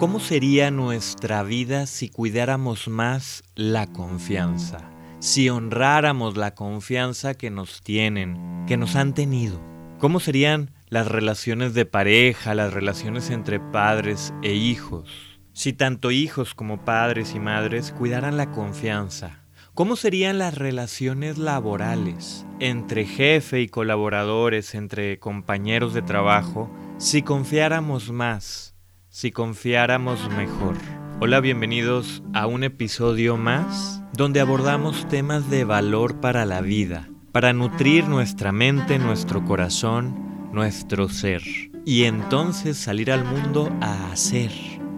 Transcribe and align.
¿Cómo 0.00 0.18
sería 0.18 0.70
nuestra 0.70 1.42
vida 1.42 1.84
si 1.84 2.08
cuidáramos 2.08 2.88
más 2.88 3.44
la 3.54 3.86
confianza? 3.86 4.90
Si 5.18 5.50
honráramos 5.50 6.38
la 6.38 6.54
confianza 6.54 7.34
que 7.34 7.50
nos 7.50 7.82
tienen, 7.82 8.64
que 8.66 8.78
nos 8.78 8.96
han 8.96 9.12
tenido. 9.12 9.60
¿Cómo 9.98 10.18
serían 10.18 10.70
las 10.88 11.06
relaciones 11.06 11.74
de 11.74 11.84
pareja, 11.84 12.54
las 12.54 12.72
relaciones 12.72 13.28
entre 13.28 13.60
padres 13.60 14.32
e 14.42 14.54
hijos? 14.54 15.38
Si 15.52 15.74
tanto 15.74 16.10
hijos 16.10 16.54
como 16.54 16.82
padres 16.82 17.34
y 17.34 17.38
madres 17.38 17.92
cuidaran 17.92 18.38
la 18.38 18.52
confianza. 18.52 19.44
¿Cómo 19.74 19.96
serían 19.96 20.38
las 20.38 20.54
relaciones 20.54 21.36
laborales 21.36 22.46
entre 22.58 23.04
jefe 23.04 23.60
y 23.60 23.68
colaboradores, 23.68 24.74
entre 24.74 25.18
compañeros 25.18 25.92
de 25.92 26.00
trabajo, 26.00 26.70
si 26.96 27.20
confiáramos 27.20 28.10
más 28.10 28.70
si 29.10 29.32
confiáramos 29.32 30.30
mejor. 30.36 30.76
Hola, 31.20 31.40
bienvenidos 31.40 32.22
a 32.32 32.46
un 32.46 32.62
episodio 32.62 33.36
más 33.36 34.02
donde 34.12 34.40
abordamos 34.40 35.08
temas 35.08 35.50
de 35.50 35.64
valor 35.64 36.20
para 36.20 36.46
la 36.46 36.60
vida, 36.60 37.08
para 37.32 37.52
nutrir 37.52 38.06
nuestra 38.06 38.52
mente, 38.52 39.00
nuestro 39.00 39.44
corazón, 39.44 40.50
nuestro 40.52 41.08
ser 41.08 41.42
y 41.84 42.04
entonces 42.04 42.78
salir 42.78 43.10
al 43.10 43.24
mundo 43.24 43.76
a 43.80 44.12
hacer 44.12 44.52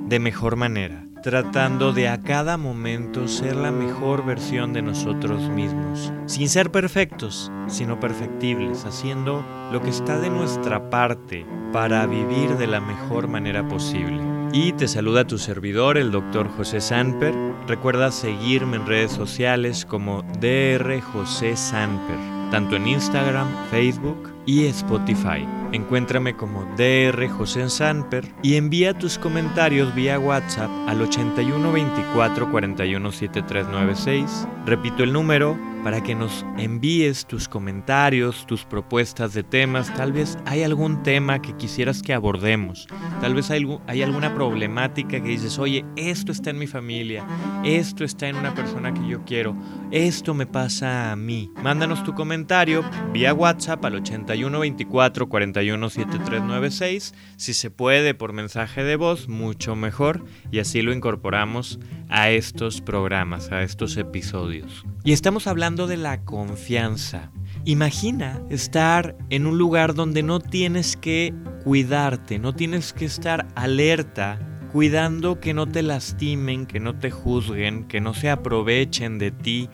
de 0.09 0.19
mejor 0.19 0.57
manera, 0.57 1.07
tratando 1.23 1.93
de 1.93 2.09
a 2.09 2.21
cada 2.21 2.57
momento 2.57 3.29
ser 3.29 3.55
la 3.55 3.71
mejor 3.71 4.27
versión 4.27 4.73
de 4.73 4.83
nosotros 4.83 5.49
mismos, 5.49 6.13
sin 6.27 6.49
ser 6.49 6.73
perfectos, 6.73 7.51
sino 7.69 8.01
perfectibles, 8.01 8.85
haciendo 8.85 9.45
lo 9.71 9.81
que 9.81 9.91
está 9.91 10.19
de 10.19 10.31
nuestra 10.31 10.91
parte 10.91 11.47
para 11.73 12.07
vivir 12.07 12.57
de 12.59 12.67
la 12.67 12.81
mejor 12.81 13.29
manera 13.29 13.67
posible. 13.67 14.21
Y 14.53 14.73
te 14.73 14.89
saluda 14.89 15.27
tu 15.27 15.39
servidor, 15.39 15.97
el 15.97 16.11
doctor 16.11 16.49
José 16.49 16.81
Sanper. 16.81 17.35
Recuerda 17.67 18.11
seguirme 18.11 18.77
en 18.77 18.87
redes 18.87 19.13
sociales 19.13 19.87
como 19.87 20.23
DR 20.41 21.01
José 21.01 21.57
Sanper, 21.57 22.19
tanto 22.51 22.77
en 22.77 22.89
Instagram, 22.89 23.49
Facebook 23.71 24.35
y 24.47 24.67
Spotify. 24.67 25.47
Encuéntrame 25.73 26.37
como 26.37 26.65
DR 26.77 27.29
José 27.29 27.71
Sanper 27.71 28.27
y 28.43 28.57
envía 28.57 28.99
tus 28.99 29.19
comentarios 29.19 29.95
vía 29.95 30.19
WhatsApp 30.19 30.71
al 30.87 31.01
8124 31.01 32.51
417396. 32.51 34.47
Repito 34.67 35.03
el 35.03 35.13
número 35.13 35.57
para 35.83 36.03
que 36.03 36.15
nos 36.15 36.47
envíes 36.59 37.27
tus 37.27 37.49
comentarios, 37.49 38.47
tus 38.47 38.65
propuestas 38.65 39.35
de 39.35 39.43
temas. 39.43 39.93
Tal 39.95 40.13
vez 40.13 40.39
hay 40.47 40.63
algún 40.63 41.03
tema 41.03 41.43
que 41.43 41.57
quisieras 41.57 42.03
que 42.03 42.15
abordemos. 42.15 42.87
Tal 43.21 43.35
vez 43.35 43.51
hay, 43.51 44.03
alguna 44.03 44.35
problemática 44.35 45.21
que 45.21 45.29
dices, 45.29 45.59
oye, 45.59 45.85
esto 45.97 46.33
está 46.33 46.51
en 46.51 46.59
mi 46.59 46.67
familia, 46.67 47.25
esto 47.65 48.05
está 48.05 48.29
en 48.29 48.37
una 48.37 48.55
persona 48.55 48.93
que 48.95 49.07
yo 49.07 49.25
quiero, 49.25 49.57
esto 49.91 50.35
me 50.35 50.47
pasa 50.47 51.13
a 51.13 51.17
mí. 51.17 51.51
Mándanos 51.63 52.05
tu 52.05 52.15
comentario 52.15 52.85
vía 53.13 53.35
WhatsApp 53.35 53.85
al 53.85 53.97
8124 54.33 55.29
417396. 55.29 57.15
Si 57.37 57.55
se 57.55 57.71
puede 57.71 58.15
por 58.15 58.33
mensaje 58.33 58.83
de 58.85 58.97
voz, 58.97 59.29
mucho 59.29 59.77
mejor. 59.77 60.25
Y 60.51 60.59
así 60.59 60.83
lo 60.83 60.93
incorporamos 60.93 61.79
a 62.09 62.31
estos 62.31 62.81
programas, 62.81 63.53
a 63.53 63.63
estos 63.63 63.97
episodios. 63.97 64.85
Y 65.05 65.13
estamos 65.13 65.47
hablando 65.47 65.87
de 65.87 65.97
la 65.97 66.25
confianza. 66.25 67.31
Imagina 67.65 68.43
estar 68.51 69.17
en 69.31 69.47
un 69.47 69.57
lugar 69.57 69.95
donde 69.95 70.23
no 70.23 70.41
tienes 70.41 70.97
que 70.97 71.33
cuidarte, 71.63 72.39
no 72.39 72.55
tienes 72.55 72.93
que 72.93 73.05
estar 73.05 73.47
alerta, 73.55 74.39
cuidando 74.73 75.39
que 75.39 75.53
no 75.53 75.67
te 75.67 75.83
lastimen, 75.83 76.65
que 76.67 76.81
no 76.81 76.99
te 76.99 77.11
juzguen, 77.11 77.85
que 77.85 78.01
no 78.01 78.15
se 78.15 78.31
aprovechen 78.31 79.19
de 79.19 79.31
ti. 79.31 79.69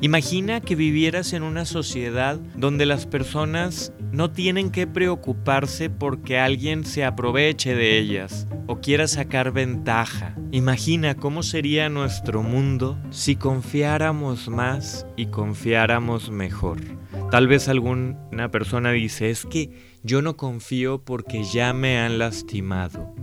Imagina 0.00 0.60
que 0.60 0.74
vivieras 0.74 1.32
en 1.32 1.44
una 1.44 1.64
sociedad 1.64 2.38
donde 2.56 2.84
las 2.84 3.06
personas 3.06 3.92
no 4.10 4.32
tienen 4.32 4.70
que 4.70 4.88
preocuparse 4.88 5.88
porque 5.88 6.38
alguien 6.38 6.84
se 6.84 7.04
aproveche 7.04 7.76
de 7.76 7.98
ellas 7.98 8.48
o 8.66 8.80
quiera 8.80 9.06
sacar 9.06 9.52
ventaja. 9.52 10.34
Imagina 10.50 11.14
cómo 11.14 11.44
sería 11.44 11.88
nuestro 11.88 12.42
mundo 12.42 12.98
si 13.10 13.36
confiáramos 13.36 14.48
más 14.48 15.06
y 15.16 15.26
confiáramos 15.26 16.30
mejor. 16.30 16.78
Tal 17.30 17.46
vez 17.46 17.68
alguna 17.68 18.50
persona 18.50 18.90
dice, 18.90 19.30
es 19.30 19.46
que 19.46 19.89
yo 20.02 20.22
no 20.22 20.36
confío 20.36 21.02
porque 21.04 21.44
ya 21.44 21.72
me 21.72 21.98
han 21.98 22.18
lastimado. 22.18 23.14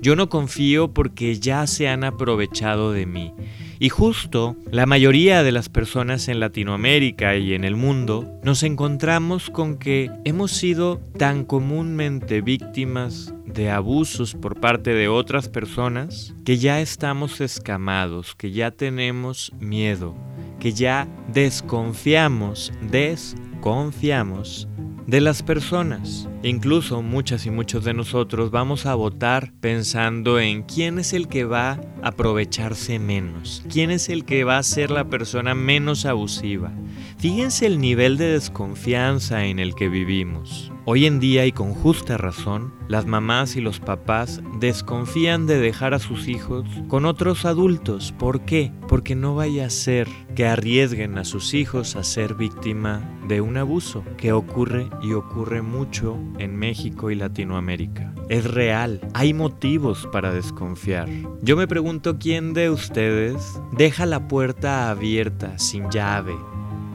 Yo 0.00 0.16
no 0.16 0.28
confío 0.28 0.92
porque 0.92 1.38
ya 1.38 1.66
se 1.66 1.88
han 1.88 2.02
aprovechado 2.02 2.92
de 2.92 3.06
mí. 3.06 3.32
Y 3.78 3.88
justo 3.88 4.56
la 4.70 4.86
mayoría 4.86 5.42
de 5.42 5.52
las 5.52 5.68
personas 5.68 6.28
en 6.28 6.40
Latinoamérica 6.40 7.36
y 7.36 7.52
en 7.52 7.64
el 7.64 7.76
mundo 7.76 8.38
nos 8.44 8.62
encontramos 8.62 9.50
con 9.50 9.76
que 9.76 10.10
hemos 10.24 10.52
sido 10.52 11.00
tan 11.18 11.44
comúnmente 11.44 12.40
víctimas 12.40 13.34
de 13.44 13.70
abusos 13.70 14.34
por 14.34 14.60
parte 14.60 14.94
de 14.94 15.08
otras 15.08 15.48
personas 15.48 16.34
que 16.44 16.58
ya 16.58 16.80
estamos 16.80 17.40
escamados, 17.40 18.34
que 18.34 18.52
ya 18.52 18.70
tenemos 18.70 19.52
miedo, 19.58 20.14
que 20.60 20.72
ya 20.72 21.08
desconfiamos, 21.32 22.72
desconfiamos 22.82 24.68
de 25.06 25.20
las 25.20 25.42
personas. 25.42 26.28
Incluso 26.42 27.02
muchas 27.02 27.46
y 27.46 27.50
muchos 27.50 27.84
de 27.84 27.94
nosotros 27.94 28.50
vamos 28.50 28.86
a 28.86 28.94
votar 28.94 29.52
pensando 29.60 30.40
en 30.40 30.62
quién 30.62 30.98
es 30.98 31.12
el 31.12 31.28
que 31.28 31.44
va 31.44 31.72
a 32.02 32.08
aprovecharse 32.08 32.98
menos, 32.98 33.62
quién 33.70 33.90
es 33.90 34.08
el 34.08 34.24
que 34.24 34.44
va 34.44 34.58
a 34.58 34.62
ser 34.62 34.90
la 34.90 35.04
persona 35.04 35.54
menos 35.54 36.04
abusiva. 36.04 36.72
Fíjense 37.18 37.66
el 37.66 37.80
nivel 37.80 38.16
de 38.16 38.32
desconfianza 38.32 39.44
en 39.44 39.58
el 39.58 39.74
que 39.74 39.88
vivimos. 39.88 40.71
Hoy 40.84 41.06
en 41.06 41.20
día 41.20 41.46
y 41.46 41.52
con 41.52 41.74
justa 41.74 42.16
razón, 42.16 42.74
las 42.88 43.06
mamás 43.06 43.54
y 43.54 43.60
los 43.60 43.78
papás 43.78 44.42
desconfían 44.58 45.46
de 45.46 45.60
dejar 45.60 45.94
a 45.94 46.00
sus 46.00 46.26
hijos 46.26 46.64
con 46.88 47.04
otros 47.04 47.44
adultos. 47.44 48.12
¿Por 48.18 48.44
qué? 48.44 48.72
Porque 48.88 49.14
no 49.14 49.36
vaya 49.36 49.66
a 49.66 49.70
ser 49.70 50.08
que 50.34 50.44
arriesguen 50.44 51.18
a 51.18 51.24
sus 51.24 51.54
hijos 51.54 51.94
a 51.94 52.02
ser 52.02 52.34
víctima 52.34 53.08
de 53.28 53.40
un 53.40 53.58
abuso 53.58 54.02
que 54.16 54.32
ocurre 54.32 54.90
y 55.00 55.12
ocurre 55.12 55.62
mucho 55.62 56.18
en 56.38 56.56
México 56.56 57.12
y 57.12 57.14
Latinoamérica. 57.14 58.12
Es 58.28 58.42
real, 58.42 59.00
hay 59.14 59.34
motivos 59.34 60.08
para 60.10 60.32
desconfiar. 60.32 61.08
Yo 61.42 61.56
me 61.56 61.68
pregunto 61.68 62.18
quién 62.18 62.54
de 62.54 62.70
ustedes 62.70 63.60
deja 63.70 64.04
la 64.04 64.26
puerta 64.26 64.90
abierta 64.90 65.58
sin 65.58 65.88
llave 65.90 66.34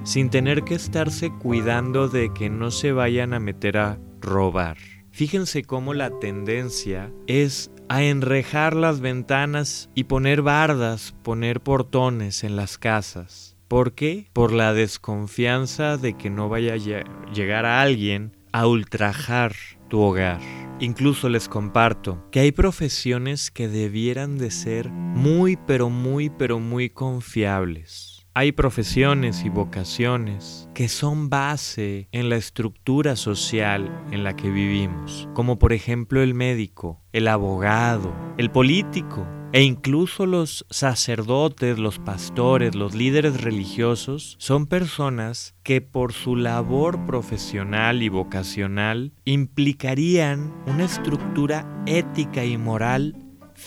sin 0.07 0.29
tener 0.29 0.63
que 0.63 0.73
estarse 0.73 1.31
cuidando 1.31 2.07
de 2.07 2.33
que 2.33 2.49
no 2.49 2.71
se 2.71 2.93
vayan 2.93 3.33
a 3.33 3.41
meter 3.41 3.77
a 3.77 3.99
robar. 4.21 4.77
Fíjense 5.11 5.63
cómo 5.65 5.93
la 5.93 6.17
tendencia 6.17 7.11
es 7.27 7.71
a 7.89 8.03
enrejar 8.03 8.73
las 8.73 9.01
ventanas 9.01 9.89
y 9.95 10.05
poner 10.05 10.41
bardas, 10.43 11.13
poner 11.23 11.59
portones 11.59 12.45
en 12.45 12.55
las 12.55 12.77
casas. 12.77 13.57
¿Por 13.67 13.95
qué? 13.95 14.29
Por 14.31 14.53
la 14.53 14.73
desconfianza 14.73 15.97
de 15.97 16.13
que 16.13 16.29
no 16.29 16.47
vaya 16.47 16.75
a 16.75 17.33
llegar 17.33 17.65
a 17.65 17.81
alguien 17.81 18.31
a 18.53 18.65
ultrajar 18.65 19.55
tu 19.89 19.99
hogar. 19.99 20.39
Incluso 20.79 21.27
les 21.27 21.49
comparto 21.49 22.25
que 22.31 22.39
hay 22.39 22.53
profesiones 22.53 23.51
que 23.51 23.67
debieran 23.67 24.37
de 24.37 24.51
ser 24.51 24.89
muy 24.89 25.57
pero 25.67 25.89
muy 25.89 26.29
pero 26.29 26.61
muy 26.61 26.89
confiables 26.89 28.16
hay 28.37 28.51
profesiones 28.51 29.43
y 29.45 29.49
vocaciones 29.49 30.69
que 30.75 30.89
son 30.89 31.27
base 31.27 32.07
en 32.11 32.29
la 32.29 32.35
estructura 32.35 33.15
social 33.15 33.89
en 34.11 34.23
la 34.23 34.35
que 34.35 34.51
vivimos, 34.51 35.27
como 35.33 35.57
por 35.57 35.73
ejemplo 35.73 36.21
el 36.21 36.35
médico, 36.35 37.01
el 37.13 37.29
abogado, 37.29 38.13
el 38.37 38.51
político 38.51 39.27
e 39.53 39.63
incluso 39.63 40.27
los 40.27 40.67
sacerdotes, 40.69 41.79
los 41.79 41.97
pastores, 41.97 42.75
los 42.75 42.93
líderes 42.93 43.41
religiosos 43.41 44.35
son 44.37 44.67
personas 44.67 45.55
que 45.63 45.81
por 45.81 46.13
su 46.13 46.35
labor 46.35 47.07
profesional 47.07 48.03
y 48.03 48.09
vocacional 48.09 49.13
implicarían 49.25 50.53
una 50.67 50.85
estructura 50.85 51.67
ética 51.87 52.45
y 52.45 52.55
moral 52.59 53.15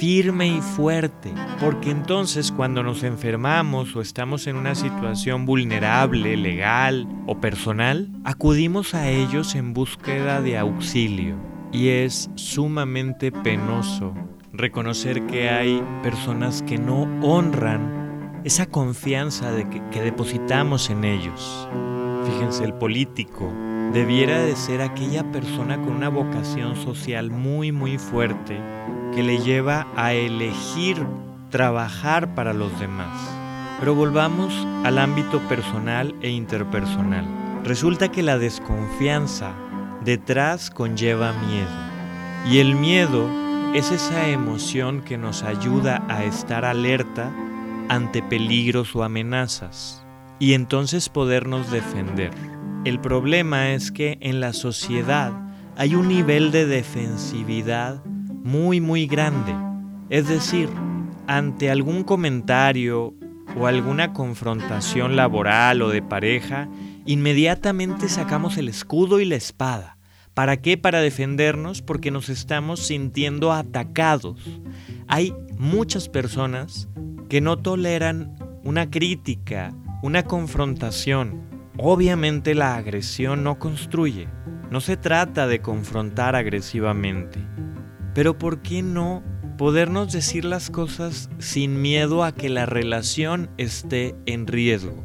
firme 0.00 0.49
y 0.49 0.62
fuerte, 0.62 1.31
porque 1.61 1.91
entonces 1.91 2.50
cuando 2.52 2.82
nos 2.82 3.02
enfermamos 3.02 3.94
o 3.94 4.00
estamos 4.00 4.47
en 4.47 4.56
una 4.56 4.75
situación 4.75 5.44
vulnerable, 5.44 6.38
legal 6.38 7.06
o 7.26 7.38
personal, 7.38 8.08
acudimos 8.25 8.94
a 8.94 9.11
ellos 9.11 9.55
en 9.55 9.75
búsqueda 9.75 10.41
de 10.41 10.56
auxilio. 10.56 11.37
Y 11.70 11.88
es 11.88 12.31
sumamente 12.35 13.31
penoso 13.31 14.14
reconocer 14.55 15.26
que 15.26 15.50
hay 15.50 15.82
personas 16.03 16.62
que 16.62 16.79
no 16.79 17.03
honran 17.20 18.41
esa 18.43 18.64
confianza 18.64 19.53
de 19.53 19.69
que, 19.69 19.82
que 19.91 20.00
depositamos 20.00 20.88
en 20.88 21.05
ellos. 21.05 21.69
Fíjense, 22.25 22.64
el 22.64 22.73
político 22.73 23.53
debiera 23.93 24.41
de 24.41 24.56
ser 24.56 24.81
aquella 24.81 25.31
persona 25.31 25.76
con 25.76 25.93
una 25.93 26.08
vocación 26.08 26.75
social 26.76 27.31
muy 27.31 27.70
muy 27.70 27.99
fuerte 27.99 28.56
que 29.15 29.23
le 29.23 29.39
lleva 29.39 29.87
a 29.97 30.12
elegir 30.12 31.05
trabajar 31.51 32.35
para 32.35 32.53
los 32.53 32.79
demás. 32.79 33.19
Pero 33.79 33.95
volvamos 33.95 34.55
al 34.85 34.99
ámbito 34.99 35.41
personal 35.49 36.15
e 36.23 36.31
interpersonal. 36.31 37.27
Resulta 37.65 38.11
que 38.11 38.23
la 38.23 38.39
desconfianza 38.39 39.53
detrás 40.05 40.71
conlleva 40.71 41.33
miedo. 41.33 41.91
Y 42.51 42.59
el 42.59 42.75
miedo 42.75 43.29
es 43.75 43.91
esa 43.91 44.29
emoción 44.29 45.03
que 45.03 45.19
nos 45.19 45.43
ayuda 45.43 46.03
a 46.09 46.25
estar 46.25 46.65
alerta 46.65 47.31
ante 47.89 48.23
peligros 48.23 48.95
o 48.97 49.03
amenazas 49.03 50.05
y 50.39 50.55
entonces 50.55 51.09
podernos 51.09 51.71
defender. 51.71 52.33
El 52.85 52.99
problema 52.99 53.71
es 53.73 53.93
que 53.93 54.17
en 54.21 54.41
la 54.41 54.53
sociedad 54.53 55.33
hay 55.77 55.95
un 55.95 56.09
nivel 56.09 56.51
de 56.51 56.67
defensividad 56.67 58.03
muy 58.43 58.81
muy 58.81 59.07
grande. 59.07 59.55
Es 60.09 60.29
decir, 60.29 60.69
ante 61.27 61.71
algún 61.71 62.05
comentario 62.05 63.15
o 63.57 63.67
alguna 63.67 64.13
confrontación 64.13 65.17
laboral 65.17 65.83
o 65.83 65.89
de 65.89 66.03
pareja, 66.03 66.69
inmediatamente 67.07 68.09
sacamos 68.09 68.57
el 68.59 68.69
escudo 68.69 69.21
y 69.21 69.25
la 69.25 69.37
espada. 69.37 69.97
¿Para 70.35 70.59
qué? 70.59 70.79
Para 70.79 71.01
defendernos 71.01 71.83
porque 71.83 72.11
nos 72.11 72.29
estamos 72.29 72.81
sintiendo 72.81 73.53
atacados. 73.53 74.39
Hay 75.07 75.35
muchas 75.59 76.09
personas 76.09 76.89
que 77.29 77.41
no 77.41 77.59
toleran 77.59 78.37
una 78.65 78.91
crítica, 78.91 79.75
una 80.03 80.25
confrontación. 80.25 81.43
Obviamente 81.79 82.55
la 82.55 82.77
agresión 82.77 83.43
no 83.43 83.59
construye. 83.59 84.29
No 84.71 84.81
se 84.81 84.97
trata 84.97 85.47
de 85.47 85.61
confrontar 85.61 86.37
agresivamente. 86.37 87.41
Pero 88.20 88.37
¿por 88.37 88.61
qué 88.61 88.82
no 88.82 89.22
podernos 89.56 90.12
decir 90.12 90.44
las 90.44 90.69
cosas 90.69 91.31
sin 91.38 91.81
miedo 91.81 92.22
a 92.22 92.34
que 92.34 92.50
la 92.50 92.67
relación 92.67 93.49
esté 93.56 94.14
en 94.26 94.46
riesgo? 94.46 95.02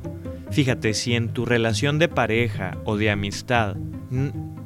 Fíjate, 0.51 0.93
si 0.93 1.13
en 1.13 1.29
tu 1.29 1.45
relación 1.45 1.97
de 1.97 2.09
pareja 2.09 2.77
o 2.83 2.97
de 2.97 3.09
amistad, 3.09 3.77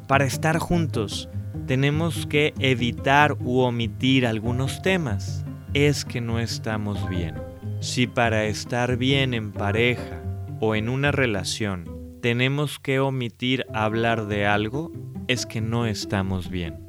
para 0.07 0.25
estar 0.25 0.57
juntos, 0.57 1.29
tenemos 1.67 2.25
que 2.25 2.55
evitar 2.57 3.37
u 3.39 3.59
omitir 3.59 4.25
algunos 4.25 4.81
temas, 4.81 5.45
es 5.75 6.03
que 6.03 6.19
no 6.19 6.39
estamos 6.39 7.07
bien. 7.07 7.35
Si 7.81 8.07
para 8.07 8.45
estar 8.45 8.97
bien 8.97 9.35
en 9.35 9.51
pareja 9.51 10.23
o 10.59 10.73
en 10.73 10.89
una 10.89 11.11
relación 11.11 12.17
tenemos 12.19 12.79
que 12.79 12.99
omitir 12.99 13.67
hablar 13.75 14.25
de 14.25 14.47
algo, 14.47 14.91
es 15.27 15.45
que 15.45 15.61
no 15.61 15.85
estamos 15.85 16.49
bien. 16.49 16.79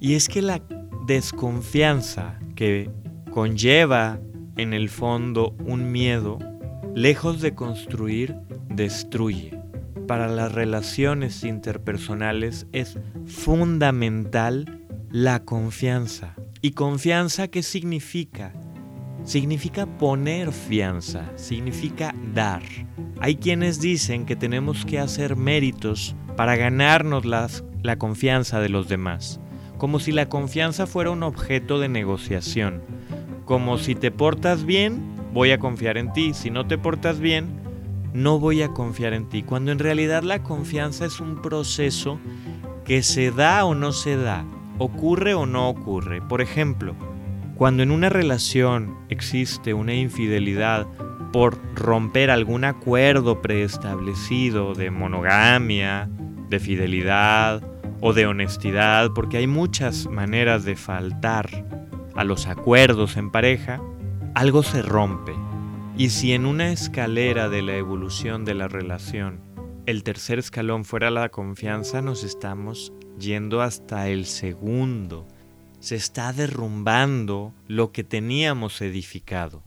Y 0.00 0.14
es 0.14 0.26
que 0.26 0.40
la 0.40 0.62
desconfianza 1.10 2.38
que 2.54 2.88
conlleva 3.32 4.20
en 4.56 4.72
el 4.72 4.88
fondo 4.88 5.56
un 5.64 5.90
miedo, 5.90 6.38
lejos 6.94 7.40
de 7.40 7.52
construir, 7.52 8.36
destruye 8.68 9.58
para 10.06 10.28
las 10.28 10.52
relaciones 10.52 11.42
interpersonales 11.42 12.68
es 12.70 12.96
fundamental 13.26 14.84
la 15.10 15.44
confianza. 15.44 16.36
¿Y 16.62 16.72
confianza 16.72 17.48
qué 17.48 17.64
significa? 17.64 18.52
Significa 19.24 19.86
poner 19.86 20.52
fianza, 20.52 21.32
significa 21.34 22.14
dar. 22.32 22.62
Hay 23.18 23.34
quienes 23.34 23.80
dicen 23.80 24.26
que 24.26 24.36
tenemos 24.36 24.84
que 24.84 25.00
hacer 25.00 25.34
méritos 25.34 26.14
para 26.36 26.54
ganarnos 26.54 27.24
la 27.24 27.98
confianza 27.98 28.60
de 28.60 28.68
los 28.68 28.88
demás, 28.88 29.39
como 29.80 29.98
si 29.98 30.12
la 30.12 30.28
confianza 30.28 30.86
fuera 30.86 31.10
un 31.10 31.22
objeto 31.22 31.80
de 31.80 31.88
negociación, 31.88 32.82
como 33.46 33.78
si 33.78 33.94
te 33.94 34.10
portas 34.10 34.66
bien, 34.66 35.00
voy 35.32 35.52
a 35.52 35.58
confiar 35.58 35.96
en 35.96 36.12
ti, 36.12 36.34
si 36.34 36.50
no 36.50 36.66
te 36.66 36.76
portas 36.76 37.18
bien, 37.18 37.46
no 38.12 38.38
voy 38.38 38.60
a 38.60 38.68
confiar 38.68 39.14
en 39.14 39.30
ti, 39.30 39.42
cuando 39.42 39.72
en 39.72 39.78
realidad 39.78 40.22
la 40.22 40.42
confianza 40.42 41.06
es 41.06 41.18
un 41.18 41.40
proceso 41.40 42.20
que 42.84 43.02
se 43.02 43.30
da 43.30 43.64
o 43.64 43.74
no 43.74 43.92
se 43.92 44.18
da, 44.18 44.44
ocurre 44.76 45.32
o 45.32 45.46
no 45.46 45.70
ocurre. 45.70 46.20
Por 46.20 46.42
ejemplo, 46.42 46.94
cuando 47.56 47.82
en 47.82 47.90
una 47.90 48.10
relación 48.10 48.98
existe 49.08 49.72
una 49.72 49.94
infidelidad 49.94 50.86
por 51.32 51.58
romper 51.74 52.30
algún 52.30 52.64
acuerdo 52.64 53.40
preestablecido 53.40 54.74
de 54.74 54.90
monogamia, 54.90 56.10
de 56.50 56.60
fidelidad 56.60 57.69
o 58.00 58.12
de 58.12 58.26
honestidad, 58.26 59.10
porque 59.14 59.38
hay 59.38 59.46
muchas 59.46 60.06
maneras 60.08 60.64
de 60.64 60.76
faltar 60.76 61.48
a 62.14 62.24
los 62.24 62.46
acuerdos 62.46 63.16
en 63.16 63.30
pareja, 63.30 63.80
algo 64.34 64.62
se 64.62 64.82
rompe 64.82 65.34
y 65.96 66.08
si 66.08 66.32
en 66.32 66.46
una 66.46 66.72
escalera 66.72 67.48
de 67.48 67.60
la 67.60 67.76
evolución 67.76 68.46
de 68.46 68.54
la 68.54 68.68
relación 68.68 69.40
el 69.84 70.02
tercer 70.02 70.38
escalón 70.38 70.84
fuera 70.84 71.10
la 71.10 71.28
confianza, 71.30 72.00
nos 72.00 72.24
estamos 72.24 72.92
yendo 73.18 73.60
hasta 73.60 74.08
el 74.08 74.24
segundo. 74.24 75.26
Se 75.80 75.96
está 75.96 76.32
derrumbando 76.32 77.52
lo 77.66 77.92
que 77.92 78.04
teníamos 78.04 78.80
edificado. 78.82 79.62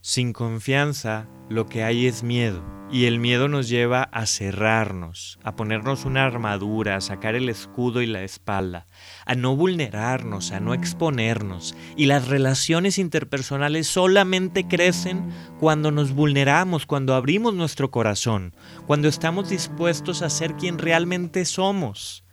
Sin 0.00 0.32
confianza, 0.32 1.26
lo 1.48 1.66
que 1.66 1.82
hay 1.82 2.06
es 2.06 2.22
miedo. 2.22 2.62
Y 2.90 3.04
el 3.04 3.18
miedo 3.18 3.48
nos 3.48 3.68
lleva 3.68 4.04
a 4.04 4.24
cerrarnos, 4.24 5.38
a 5.42 5.56
ponernos 5.56 6.06
una 6.06 6.24
armadura, 6.24 6.96
a 6.96 7.00
sacar 7.02 7.34
el 7.34 7.50
escudo 7.50 8.00
y 8.00 8.06
la 8.06 8.22
espalda, 8.22 8.86
a 9.26 9.34
no 9.34 9.56
vulnerarnos, 9.56 10.52
a 10.52 10.60
no 10.60 10.72
exponernos. 10.72 11.74
Y 11.96 12.06
las 12.06 12.28
relaciones 12.28 12.96
interpersonales 12.96 13.88
solamente 13.88 14.68
crecen 14.68 15.28
cuando 15.58 15.90
nos 15.90 16.12
vulneramos, 16.12 16.86
cuando 16.86 17.14
abrimos 17.14 17.52
nuestro 17.52 17.90
corazón, 17.90 18.54
cuando 18.86 19.08
estamos 19.08 19.50
dispuestos 19.50 20.22
a 20.22 20.30
ser 20.30 20.54
quien 20.54 20.78
realmente 20.78 21.44
somos. 21.44 22.24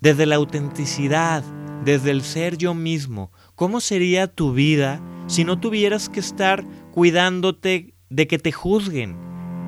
Desde 0.00 0.26
la 0.26 0.36
autenticidad, 0.36 1.44
desde 1.84 2.10
el 2.10 2.22
ser 2.22 2.56
yo 2.56 2.74
mismo, 2.74 3.30
¿cómo 3.54 3.80
sería 3.80 4.26
tu 4.26 4.54
vida 4.54 5.00
si 5.30 5.44
no 5.44 5.60
tuvieras 5.60 6.08
que 6.08 6.18
estar 6.18 6.64
cuidándote 6.92 7.94
de 8.08 8.26
que 8.26 8.38
te 8.38 8.52
juzguen, 8.52 9.16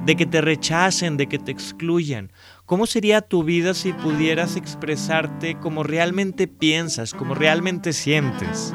de 0.05 0.17
que 0.17 0.27
te 0.27 0.41
rechacen, 0.41 1.17
de 1.17 1.29
que 1.29 1.39
te 1.39 1.53
excluyan. 1.53 2.33
¿Cómo 2.67 2.87
sería 2.87 3.21
tu 3.21 3.45
vida 3.45 3.75
si 3.75 3.93
pudieras 3.93 4.57
expresarte 4.57 5.57
como 5.59 5.83
realmente 5.85 6.49
piensas, 6.49 7.15
como 7.15 7.35
realmente 7.35 7.93
sientes? 7.93 8.75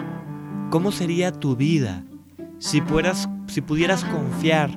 ¿Cómo 0.69 0.91
sería 0.91 1.31
tu 1.31 1.55
vida 1.55 2.03
si, 2.59 2.81
pudieras 2.81 4.03
confiar 4.05 4.71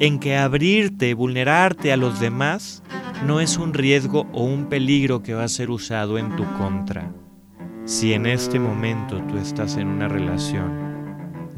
en 0.00 0.18
que 0.18 0.36
abrirte, 0.36 1.14
vulnerarte 1.14 1.92
a 1.92 1.96
los 1.96 2.20
demás, 2.20 2.82
no 3.26 3.40
es 3.40 3.56
un 3.56 3.72
riesgo 3.72 4.26
o 4.32 4.44
un 4.44 4.66
peligro 4.66 5.22
que 5.22 5.34
va 5.34 5.44
a 5.44 5.48
ser 5.48 5.70
usado 5.70 6.18
en 6.18 6.34
tu 6.36 6.44
contra? 6.58 7.12
Si 7.84 8.12
en 8.12 8.26
este 8.26 8.58
momento 8.58 9.20
tú 9.28 9.38
estás 9.38 9.76
en 9.76 9.88
una 9.88 10.08
relación 10.08 10.91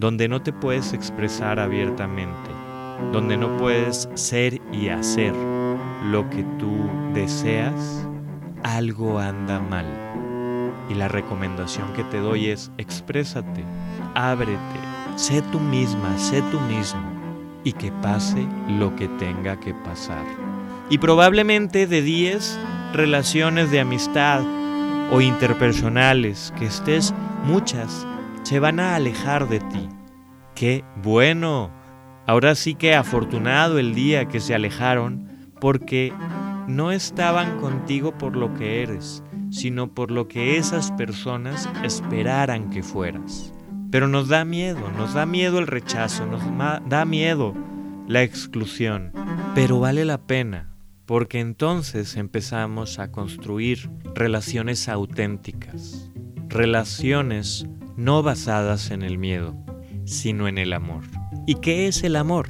donde 0.04 0.28
no 0.28 0.42
te 0.42 0.52
puedes 0.52 0.92
expresar 0.92 1.58
abiertamente, 1.58 2.50
donde 3.11 3.38
no 3.38 3.56
puedes 3.56 4.06
ser 4.12 4.61
y 4.70 4.90
hacer 4.90 5.32
lo 6.11 6.28
que 6.28 6.42
tú 6.58 6.90
deseas, 7.14 8.06
algo 8.62 9.18
anda 9.18 9.61
mal. 9.61 9.87
Y 10.90 10.94
la 10.94 11.08
recomendación 11.08 11.90
que 11.94 12.04
te 12.04 12.18
doy 12.18 12.50
es 12.50 12.70
exprésate, 12.76 13.64
ábrete, 14.14 14.58
sé 15.16 15.40
tú 15.50 15.58
misma, 15.58 16.18
sé 16.18 16.42
tú 16.50 16.61
mismo 16.61 17.00
y 17.64 17.73
que 17.73 17.90
pase 18.02 18.46
lo 18.68 18.94
que 18.96 19.08
tenga 19.08 19.58
que 19.58 19.73
pasar. 19.73 20.26
Y 20.90 20.99
probablemente 20.99 21.87
de 21.87 22.02
10 22.02 22.58
relaciones 22.92 23.70
de 23.70 23.80
amistad 23.80 24.42
o 25.11 25.23
interpersonales 25.23 26.52
que 26.58 26.66
estés, 26.66 27.14
muchas 27.46 28.06
se 28.44 28.60
van 28.60 28.78
a 28.78 28.94
alejar 28.94 29.48
de 29.48 29.58
ti. 29.58 29.88
¡Qué 30.54 30.84
bueno! 31.02 31.70
Ahora 32.26 32.54
sí 32.54 32.74
que 32.74 32.94
afortunado 32.94 33.78
el 33.78 33.94
día 33.94 34.26
que 34.28 34.40
se 34.40 34.54
alejaron 34.54 35.50
porque 35.60 36.12
no 36.68 36.92
estaban 36.92 37.58
contigo 37.58 38.16
por 38.16 38.36
lo 38.36 38.54
que 38.54 38.82
eres, 38.82 39.22
sino 39.50 39.92
por 39.92 40.10
lo 40.10 40.28
que 40.28 40.56
esas 40.56 40.92
personas 40.92 41.68
esperaran 41.82 42.70
que 42.70 42.82
fueras. 42.82 43.52
Pero 43.90 44.08
nos 44.08 44.28
da 44.28 44.44
miedo, 44.44 44.90
nos 44.96 45.14
da 45.14 45.26
miedo 45.26 45.58
el 45.58 45.66
rechazo, 45.66 46.24
nos 46.26 46.42
da 46.88 47.04
miedo 47.04 47.54
la 48.06 48.22
exclusión, 48.22 49.12
pero 49.54 49.80
vale 49.80 50.04
la 50.04 50.18
pena 50.18 50.74
porque 51.06 51.40
entonces 51.40 52.16
empezamos 52.16 52.98
a 52.98 53.10
construir 53.10 53.90
relaciones 54.14 54.88
auténticas, 54.88 56.10
relaciones 56.48 57.66
no 57.96 58.22
basadas 58.22 58.90
en 58.90 59.02
el 59.02 59.18
miedo, 59.18 59.56
sino 60.04 60.48
en 60.48 60.58
el 60.58 60.72
amor. 60.72 61.04
¿Y 61.46 61.56
qué 61.56 61.86
es 61.86 62.02
el 62.02 62.16
amor? 62.16 62.48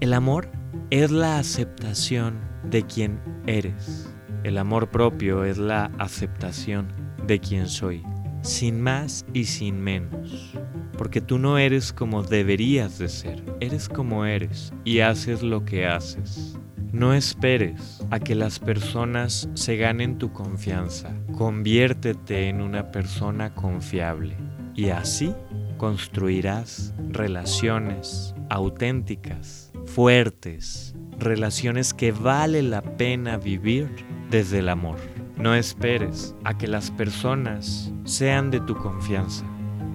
El 0.00 0.12
amor 0.12 0.50
es 0.90 1.10
la 1.10 1.38
aceptación 1.38 2.40
de 2.70 2.82
quien 2.82 3.20
eres. 3.46 4.14
El 4.42 4.58
amor 4.58 4.90
propio 4.90 5.44
es 5.44 5.56
la 5.58 5.90
aceptación 5.98 6.92
de 7.26 7.40
quien 7.40 7.68
soy. 7.68 8.02
sin 8.42 8.78
más 8.78 9.24
y 9.32 9.46
sin 9.46 9.80
menos. 9.80 10.52
Porque 10.98 11.22
tú 11.22 11.38
no 11.38 11.56
eres 11.56 11.94
como 11.94 12.22
deberías 12.22 12.98
de 12.98 13.08
ser, 13.08 13.42
eres 13.60 13.88
como 13.88 14.26
eres 14.26 14.70
y 14.84 15.00
haces 15.00 15.42
lo 15.42 15.64
que 15.64 15.86
haces. 15.86 16.58
No 16.92 17.14
esperes 17.14 18.04
a 18.10 18.20
que 18.20 18.34
las 18.34 18.58
personas 18.58 19.48
se 19.54 19.78
ganen 19.78 20.18
tu 20.18 20.30
confianza. 20.32 21.16
Conviértete 21.38 22.50
en 22.50 22.60
una 22.60 22.92
persona 22.92 23.54
confiable 23.54 24.36
y 24.74 24.90
así 24.90 25.34
construirás 25.76 26.94
relaciones 27.10 28.34
auténticas, 28.50 29.72
fuertes, 29.86 30.94
relaciones 31.18 31.94
que 31.94 32.12
vale 32.12 32.62
la 32.62 32.82
pena 32.82 33.36
vivir 33.36 33.88
desde 34.30 34.60
el 34.60 34.68
amor. 34.68 34.98
No 35.36 35.54
esperes 35.54 36.34
a 36.44 36.56
que 36.56 36.68
las 36.68 36.90
personas 36.90 37.92
sean 38.04 38.50
de 38.50 38.60
tu 38.60 38.76
confianza. 38.76 39.44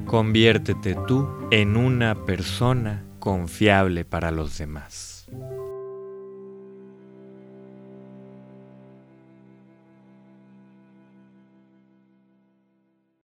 Conviértete 0.05 0.95
tú 1.07 1.27
en 1.51 1.77
una 1.77 2.15
persona 2.25 3.05
confiable 3.19 4.05
para 4.05 4.31
los 4.31 4.57
demás. 4.57 5.18